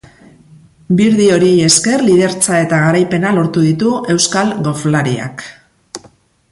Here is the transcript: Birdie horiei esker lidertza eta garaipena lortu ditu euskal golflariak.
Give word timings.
Birdie 1.01 1.27
horiei 1.33 1.59
esker 1.67 2.05
lidertza 2.07 2.57
eta 2.63 2.81
garaipena 2.87 3.35
lortu 3.39 3.67
ditu 3.69 3.95
euskal 4.15 4.53
golflariak. 4.69 5.45